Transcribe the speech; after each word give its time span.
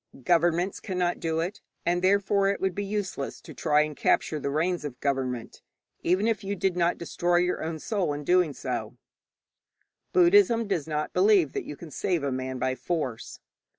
Governments 0.23 0.79
cannot 0.79 1.19
do 1.19 1.41
it, 1.41 1.61
and 1.85 2.01
therefore 2.01 2.49
it 2.49 2.59
would 2.59 2.73
be 2.73 2.83
useless 2.83 3.39
to 3.41 3.53
try 3.53 3.81
and 3.81 3.95
capture 3.95 4.39
the 4.39 4.49
reins 4.49 4.83
of 4.83 4.99
government, 4.99 5.61
even 6.01 6.25
if 6.27 6.43
you 6.43 6.55
did 6.55 6.75
not 6.75 6.97
destroy 6.97 7.35
your 7.35 7.63
own 7.63 7.77
soul 7.77 8.11
in 8.11 8.25
so 8.25 8.25
doing. 8.25 8.97
Buddhism 10.11 10.67
does 10.67 10.87
not 10.87 11.13
believe 11.13 11.53
that 11.53 11.65
you 11.65 11.75
can 11.75 11.91
save 11.91 12.23
a 12.23 12.31
man 12.31 12.57
by 12.57 12.73
force. 12.73 13.41